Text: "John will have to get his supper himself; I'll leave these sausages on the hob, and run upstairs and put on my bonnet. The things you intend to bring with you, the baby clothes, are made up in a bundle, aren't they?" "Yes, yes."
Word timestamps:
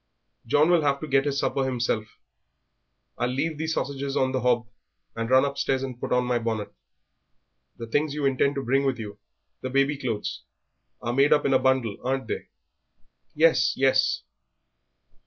"John 0.47 0.71
will 0.71 0.81
have 0.81 0.99
to 1.01 1.07
get 1.07 1.25
his 1.25 1.37
supper 1.37 1.63
himself; 1.63 2.17
I'll 3.19 3.29
leave 3.29 3.59
these 3.59 3.75
sausages 3.75 4.17
on 4.17 4.31
the 4.31 4.41
hob, 4.41 4.65
and 5.15 5.29
run 5.29 5.45
upstairs 5.45 5.83
and 5.83 5.99
put 5.99 6.11
on 6.11 6.25
my 6.25 6.39
bonnet. 6.39 6.73
The 7.77 7.85
things 7.85 8.15
you 8.15 8.25
intend 8.25 8.55
to 8.55 8.63
bring 8.65 8.83
with 8.83 8.97
you, 8.97 9.19
the 9.61 9.69
baby 9.69 9.95
clothes, 9.99 10.41
are 11.03 11.13
made 11.13 11.31
up 11.31 11.45
in 11.45 11.53
a 11.53 11.59
bundle, 11.59 11.97
aren't 12.03 12.27
they?" 12.27 12.47
"Yes, 13.35 13.73
yes." 13.77 14.23